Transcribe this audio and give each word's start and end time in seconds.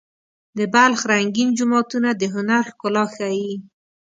د 0.57 0.59
بلخ 0.73 0.99
رنګین 1.11 1.49
جوماتونه 1.57 2.09
د 2.15 2.23
هنر 2.33 2.63
ښکلا 2.71 3.05
ښيي. 3.15 3.51